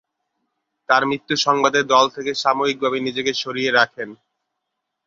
[0.89, 4.09] তার মৃত্যু সংবাদে দল থেকে সাময়িকভাবে নিজেকে সরিয়ে রাখেন।